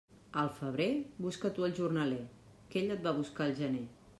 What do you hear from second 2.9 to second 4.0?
et va buscar al gener.